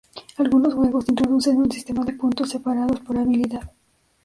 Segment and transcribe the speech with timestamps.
[0.37, 3.71] Algunos juegos introducen un sistema de puntos separados por habilidad.